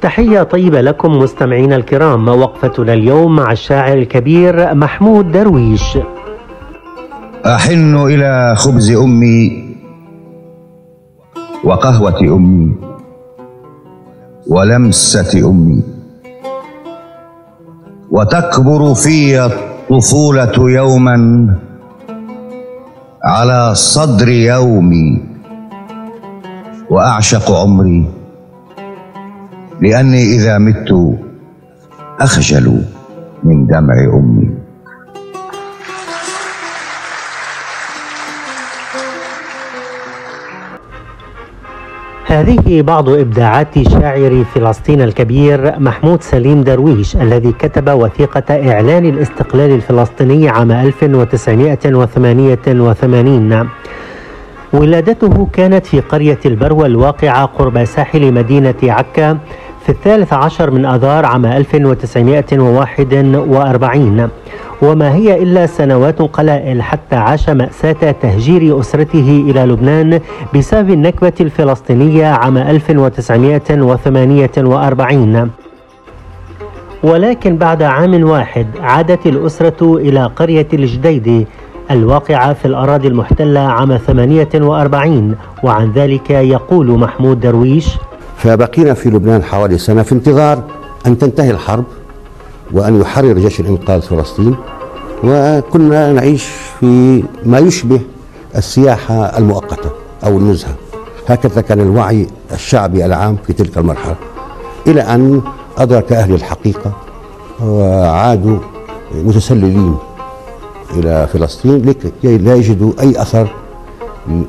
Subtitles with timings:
[0.00, 5.98] تحية طيبة لكم مستمعينا الكرام وقفتنا اليوم مع الشاعر الكبير محمود درويش.
[7.46, 9.74] أحن إلى خبز أمي
[11.64, 12.74] وقهوة أمي
[14.46, 15.82] ولمسة أمي.
[18.10, 21.48] وتكبر في الطفولة يوما
[23.24, 25.22] على صدر يومي
[26.90, 28.17] وأعشق عمري.
[29.80, 31.16] لأني إذا مت
[32.20, 32.82] أخجل
[33.44, 34.50] من دمع أمي.
[42.26, 50.48] هذه بعض إبداعات الشاعر فلسطين الكبير محمود سليم درويش الذي كتب وثيقة إعلان الاستقلال الفلسطيني
[50.48, 53.68] عام 1988
[54.72, 59.38] ولادته كانت في قرية البروة الواقعة قرب ساحل مدينة عكا
[59.88, 64.28] في الثالث عشر من أذار عام 1941
[64.82, 70.20] وما هي إلا سنوات قلائل حتى عاش مأساة تهجير أسرته إلى لبنان
[70.54, 75.50] بسبب النكبة الفلسطينية عام 1948
[77.02, 81.46] ولكن بعد عام واحد عادت الأسرة إلى قرية الجديدي
[81.90, 87.88] الواقعة في الأراضي المحتلة عام 48 وعن ذلك يقول محمود درويش
[88.38, 90.62] فبقينا في لبنان حوالي سنة في انتظار
[91.06, 91.84] أن تنتهي الحرب
[92.72, 94.56] وأن يحرر جيش الإنقاذ فلسطين
[95.24, 96.46] وكنا نعيش
[96.80, 98.00] في ما يشبه
[98.56, 99.90] السياحة المؤقتة
[100.24, 100.74] أو النزهة.
[101.28, 104.14] هكذا كان الوعي الشعبي العام في تلك المرحلة
[104.86, 105.42] إلى أن
[105.78, 106.92] أدرك أهل الحقيقة
[107.64, 108.58] وعادوا
[109.14, 109.96] متسللين
[110.96, 113.48] إلى فلسطين لكي لا يجدوا أي أثر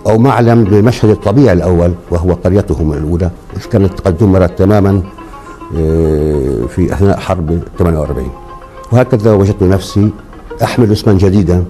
[0.07, 3.29] أو معلم للمشهد الطبيعي الأول وهو قريتهم الأولى.
[3.67, 5.01] كانت قد دمرت تماما
[5.77, 8.29] آه، في أثناء حرب 48
[8.91, 10.09] وهكذا وجدت نفسي
[10.63, 11.65] أحمل اسما جديدا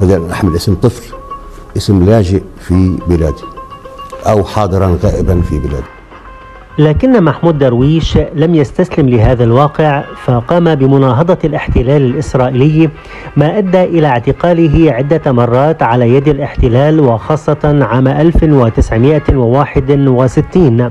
[0.00, 1.14] بدل أن أحمل اسم طفل
[1.76, 3.42] اسم لاجئ في بلادي
[4.26, 5.97] أو حاضرا غائبا في بلادي.
[6.78, 12.88] لكن محمود درويش لم يستسلم لهذا الواقع فقام بمناهضة الاحتلال الإسرائيلي
[13.36, 20.90] ما أدى إلى اعتقاله عدة مرات على يد الاحتلال وخاصة عام 1961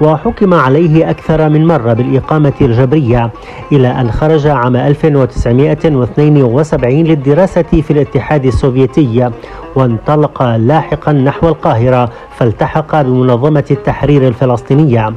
[0.00, 3.30] وحكم عليه أكثر من مرة بالإقامة الجبرية
[3.72, 9.30] إلى أن خرج عام 1972 للدراسة في الاتحاد السوفيتي
[9.76, 15.12] وانطلق لاحقا نحو القاهرة فالتحق بمنظمة التحرير الفلسطينية.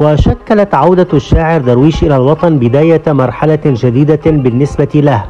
[0.00, 5.24] وشكلت عودة الشاعر درويش إلى الوطن بداية مرحلة جديدة بالنسبة له.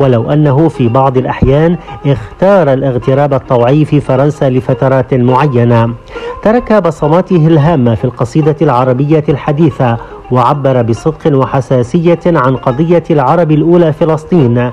[0.00, 1.76] ولو أنه في بعض الأحيان
[2.06, 5.94] اختار الاغتراب الطوعي في فرنسا لفترات معينة.
[6.42, 9.96] ترك بصماته الهامة في القصيدة العربية الحديثة
[10.30, 14.72] وعبر بصدق وحساسية عن قضية العرب الأولى فلسطين.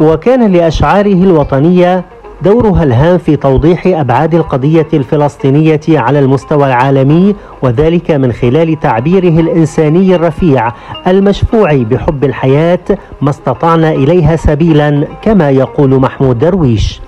[0.00, 2.04] وكان لأشعاره الوطنية
[2.42, 10.14] دورها الهام في توضيح أبعاد القضية الفلسطينية على المستوى العالمي وذلك من خلال تعبيره الإنساني
[10.14, 10.72] الرفيع
[11.06, 12.78] المشفوع بحب الحياة
[13.20, 17.00] ما استطعنا إليها سبيلا كما يقول محمود درويش.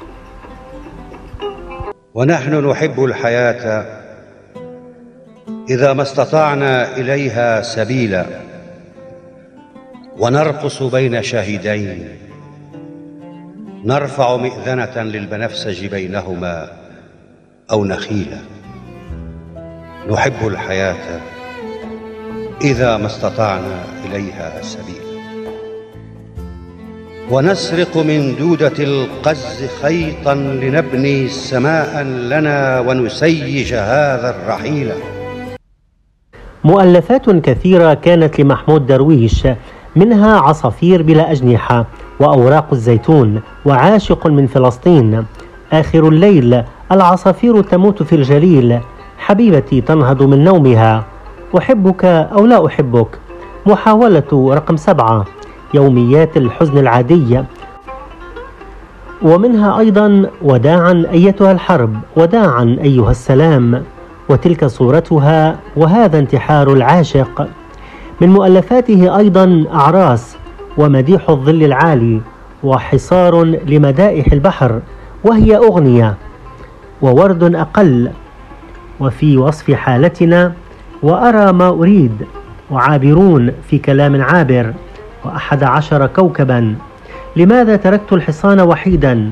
[2.14, 3.86] ونحن نحب الحياة
[5.70, 8.26] إذا ما استطعنا إليها سبيلا.
[10.18, 12.08] ونرقص بين شاهدين.
[13.84, 16.68] نرفع مئذنة للبنفسج بينهما
[17.72, 18.38] أو نخيلا.
[20.10, 21.20] نحب الحياة
[22.60, 25.12] إذا ما استطعنا إليها سبيلا.
[27.30, 34.92] ونسرق من دودة القز خيطا لنبني سماء لنا ونسيج هذا الرحيل.
[36.64, 39.46] مؤلفات كثيرة كانت لمحمود درويش
[39.96, 41.86] منها عصافير بلا أجنحة
[42.22, 45.24] وأوراق الزيتون وعاشق من فلسطين.
[45.72, 46.62] آخر الليل
[46.92, 48.80] العصافير تموت في الجليل.
[49.18, 51.04] حبيبتي تنهض من نومها.
[51.58, 53.18] أحبك أو لا أحبك؟
[53.66, 55.24] محاولة رقم سبعة.
[55.74, 57.44] يوميات الحزن العادية
[59.22, 63.82] ومنها أيضا وداعا أيتها الحرب وداعا أيها السلام.
[64.28, 67.48] وتلك صورتها وهذا انتحار العاشق.
[68.20, 70.36] من مؤلفاته أيضا أعراس.
[70.78, 72.20] ومديح الظل العالي
[72.62, 74.80] وحصار لمدائح البحر
[75.24, 76.14] وهي أغنية
[77.02, 78.10] وورد أقل.
[79.00, 80.52] وفي وصف حالتنا
[81.02, 82.26] وأرى ما أريد
[82.70, 84.74] وعابرون في كلام عابر
[85.24, 86.74] وأحد عشر كوكبا.
[87.36, 89.30] لماذا تركت الحصان وحيدا؟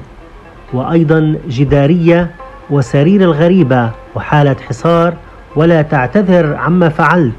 [0.73, 2.31] وأيضا جدارية
[2.71, 5.15] وسرير الغريبة وحالة حصار
[5.57, 7.35] ولا تعتذر عما فعلت.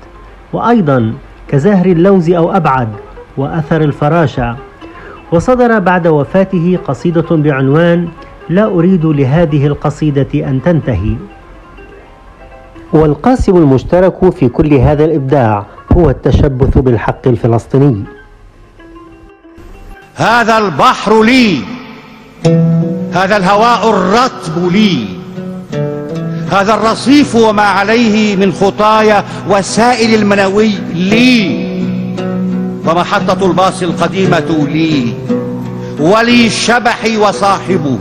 [0.53, 1.13] وأيضا
[1.47, 2.89] كزهر اللوز أو أبعد
[3.37, 4.55] وأثر الفراشة
[5.31, 8.07] وصدر بعد وفاته قصيدة بعنوان
[8.49, 11.15] لا أريد لهذه القصيدة أن تنتهي.
[12.93, 15.65] والقاسم المشترك في كل هذا الإبداع
[15.97, 18.03] هو التشبث بالحق الفلسطيني.
[20.15, 21.57] هذا البحر لي.
[23.13, 25.05] هذا الهواء الرطب لي.
[26.51, 31.70] هذا الرصيف وما عليه من خطايا وسائل المنوي لي.
[32.87, 35.13] ومحطة الباص القديمة لي
[35.99, 37.97] ولي شبحي وصاحبه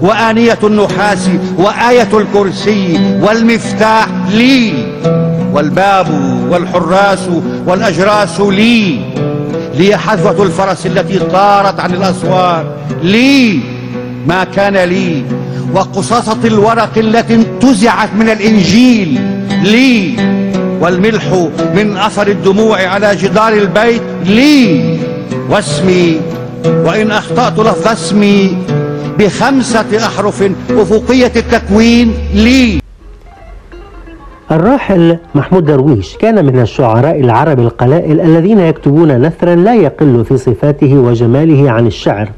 [0.00, 4.72] وآنية النحاس وآية الكرسي والمفتاح لي
[5.52, 6.06] والباب
[6.50, 7.28] والحراس
[7.66, 9.00] والأجراس لي.
[9.74, 12.64] لي حذوة الفرس التي طارت عن الأسوار
[13.02, 13.60] لي
[14.26, 15.24] ما كان لي
[15.74, 19.20] وقصاصة الورق التي انتزعت من الإنجيل
[19.62, 20.16] لي.
[20.80, 24.02] والملح من أثر الدموع على جدار البيت.
[24.24, 24.98] لي
[25.50, 26.20] واسمي
[26.64, 28.58] وإن أخطأت لفظ اسمي
[29.18, 32.12] بخمسة أحرف أفقية التكوين.
[32.34, 32.80] لي.
[34.50, 40.94] الراحل محمود درويش كان من الشعراء العرب القلائل الذين يكتبون نثرا لا يقل في صفاته
[40.94, 42.28] وجماله عن الشعر.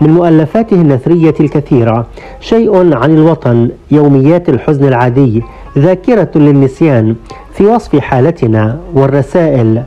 [0.00, 2.06] من مؤلفاته النثرية الكثيرة
[2.40, 5.42] شيء عن الوطن يوميات الحزن العادي
[5.78, 7.16] ذاكرة للنسيان
[7.54, 9.82] في وصف حالتنا والرسائل.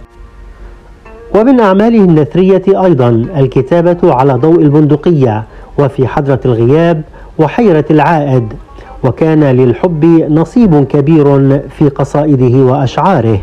[1.36, 5.44] ومن أعماله النثرية أيضا الكتابة على ضوء البندقية
[5.78, 7.02] وفي حضرة الغياب
[7.40, 8.54] وحيرة العائد
[9.04, 13.40] وكان للحب نصيب كبير في قصائده وأشعاره.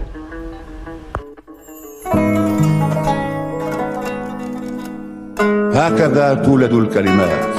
[5.75, 7.57] هكذا تولد الكلمات.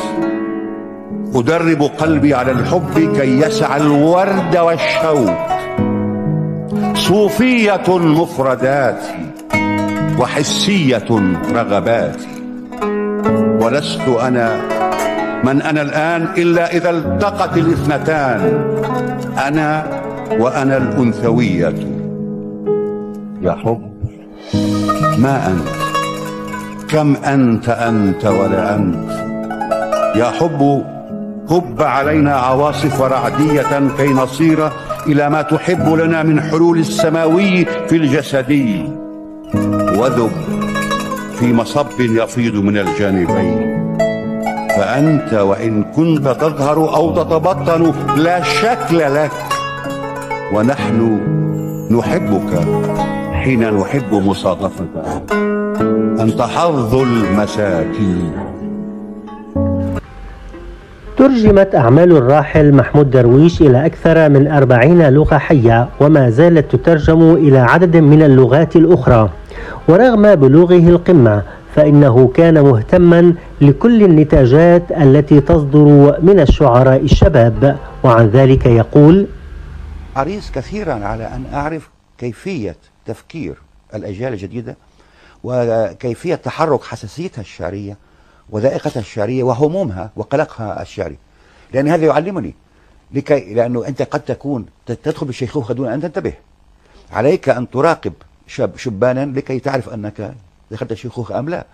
[1.40, 5.38] أدرب قلبي على الحب كي يسعى الورد والشوق.
[6.96, 9.32] صوفية مفرداتي
[10.20, 11.10] وحسية
[11.56, 12.28] رغباتي
[13.62, 14.62] ولست أنا
[15.44, 18.42] من أنا الآن إلا إذا التقت الاثنتان.
[19.48, 19.86] أنا
[20.40, 21.76] وأنا الأنثوية.
[23.42, 23.92] يا حب
[25.18, 25.70] ما أنت؟
[26.90, 29.10] كم أنت أنت ولا أنت؟
[30.16, 30.84] يا حب
[31.52, 34.70] هب علينا عواصف رعدية كي نصير
[35.08, 38.90] إلى ما تحب لنا من حلول السماوي في الجسدي
[39.98, 40.32] وذب
[41.40, 43.80] في مصب يفيض من الجانبين.
[44.70, 49.32] فأنت وإن كنت تظهر أو تتبطن لا شكل لك.
[50.54, 51.20] ونحن
[51.92, 52.60] نحبك
[53.34, 55.34] حين نحب مصادفتك.
[56.20, 58.49] أنت حظ المساكين.
[61.30, 67.58] ترجمت أعمال الراحل محمود درويش إلى أكثر من أربعين لغة حية وما زالت تترجم إلى
[67.58, 69.30] عدد من اللغات الأخرى.
[69.88, 71.44] ورغم بلوغه القمة
[71.76, 77.78] فإنه كان مهتما لكل النتاجات التي تصدر من الشعراء الشباب.
[78.04, 79.28] وعن ذلك يقول
[80.16, 82.76] حريص كثيرا على أن أعرف كيفية
[83.06, 83.56] تفكير
[83.96, 84.76] الأجيال الجديدة
[85.44, 87.98] وكيفية تحرك حساسيتها الشعرية
[88.52, 91.18] وذائقتها الشعرية وهمومها وقلقها الشعري.
[91.74, 92.54] لأن هذا يعلمني
[93.12, 96.34] لكي لأنه أنت قد تكون تدخل بالشيخوخة دون أن تنتبه.
[97.12, 98.14] عليك أن تراقب
[98.48, 100.34] شاب شبانا لكي تعرف أنك
[100.72, 101.66] دخلت الشيخوخة أم لا.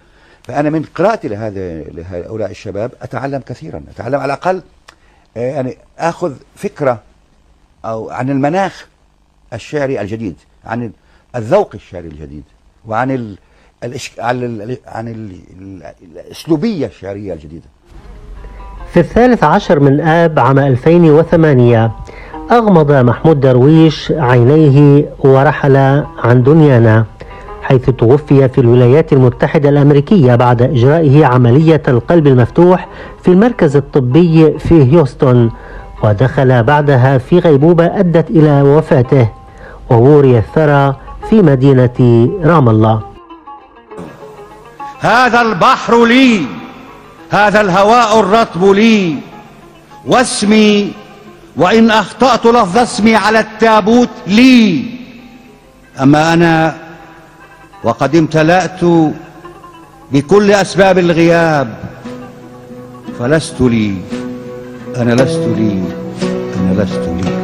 [0.43, 3.83] فأنا من قراءتي لهذا لهؤلاء الشباب أتعلم كثيرا.
[3.95, 4.61] أتعلم على الأقل
[5.37, 7.01] آه، يعني أخذ فكرة
[7.85, 8.87] أو عن المناخ
[9.53, 10.91] الشعري الجديد عن
[11.35, 12.43] الذوق الشعري الجديد
[12.87, 13.11] وعن
[13.85, 15.15] ال عن عن
[16.15, 17.65] الأسلوبية الشعرية الجديدة.
[18.93, 21.91] في الثالث عشر من آب عام 2008
[22.51, 25.75] أغمض محمود درويش عينيه ورحل
[26.23, 27.05] عن دنيانا
[27.61, 32.87] حيث توفي في الولايات المتحدة الأمريكية بعد إجرائه عملية القلب المفتوح
[33.23, 35.49] في المركز الطبي في هيوستن
[36.03, 39.29] ودخل بعدها في غيبوبة أدت إلى وفاته
[39.89, 40.95] ووري الثرى
[41.29, 43.14] في مدينة رام الله.
[45.05, 46.45] هذا البحر لي
[47.29, 49.17] هذا الهواء الرطب لي.
[50.05, 50.91] واسمي
[51.55, 54.85] وإن أخطأت لفظ اسمي على التابوت لي.
[56.01, 56.77] أما أنا
[57.83, 58.79] وقد امتلأت
[60.11, 61.77] بكل أسباب الغياب
[63.19, 63.95] فلست لي.
[64.97, 65.83] أنا لست لي.
[66.57, 67.34] أنا لست لي.